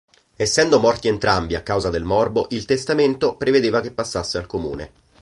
[0.35, 4.91] Essendo morti entrambi a causa del morbo, il testamento prevedeva che passasse al comune.